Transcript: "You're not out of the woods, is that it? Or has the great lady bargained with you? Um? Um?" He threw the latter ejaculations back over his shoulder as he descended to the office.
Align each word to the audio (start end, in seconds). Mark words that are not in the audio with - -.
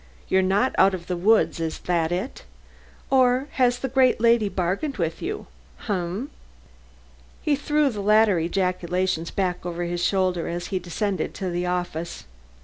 "You're 0.29 0.41
not 0.41 0.73
out 0.79 0.95
of 0.95 1.05
the 1.05 1.15
woods, 1.15 1.59
is 1.59 1.77
that 1.81 2.11
it? 2.11 2.43
Or 3.11 3.49
has 3.51 3.77
the 3.77 3.87
great 3.87 4.19
lady 4.19 4.49
bargained 4.49 4.97
with 4.97 5.21
you? 5.21 5.45
Um? 5.87 5.95
Um?" 5.95 6.29
He 7.43 7.55
threw 7.55 7.87
the 7.91 8.01
latter 8.01 8.39
ejaculations 8.39 9.29
back 9.29 9.63
over 9.63 9.83
his 9.83 10.03
shoulder 10.03 10.47
as 10.47 10.69
he 10.73 10.79
descended 10.79 11.35
to 11.35 11.51
the 11.51 11.67
office. 11.67 12.25